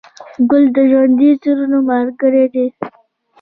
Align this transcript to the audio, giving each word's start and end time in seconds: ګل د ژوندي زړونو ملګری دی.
ګل 0.49 0.63
د 0.75 0.77
ژوندي 0.89 1.29
زړونو 1.41 1.79
ملګری 1.89 2.45
دی. 2.53 2.67